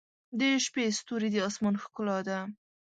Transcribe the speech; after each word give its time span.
•د 0.39 0.41
شپې 0.65 0.85
ستوري 0.97 1.29
د 1.31 1.35
آسمان 1.49 1.75
ښکلا 1.83 2.17
ده. 2.27 2.39